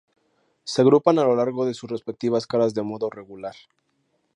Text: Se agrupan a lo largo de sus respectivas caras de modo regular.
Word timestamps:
Se 0.63 0.81
agrupan 0.81 1.19
a 1.19 1.23
lo 1.23 1.35
largo 1.35 1.63
de 1.63 1.75
sus 1.75 1.87
respectivas 1.87 2.47
caras 2.47 2.73
de 2.73 2.81
modo 2.81 3.11
regular. 3.11 3.53